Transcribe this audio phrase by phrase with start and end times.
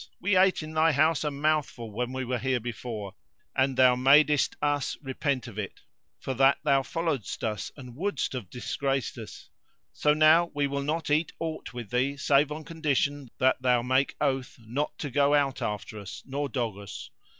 [0.19, 3.13] We ate in thy house a mouthful when we were here before
[3.55, 5.81] and thou madest us repent of it,
[6.19, 9.49] for that thou followedst us and wouldst have disgraced us;
[9.93, 14.15] so now we will not eat aught with thee save on condition that thou make
[14.19, 17.11] oath not to go out after us nor dog us.